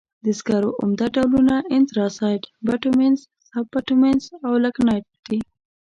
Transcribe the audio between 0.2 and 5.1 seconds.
د سکرو عمده ډولونه انترسایت، بټومینس، سب بټومینس او لېګنایټ